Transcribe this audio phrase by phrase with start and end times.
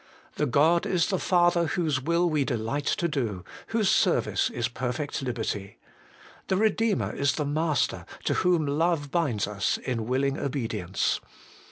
[0.37, 4.67] The God is the Father whose will we delight to do, whose ser vice is
[4.67, 5.77] perfect liberty.
[6.47, 11.21] The Eedeemer is the Master, to whom love binds us in willing obedience.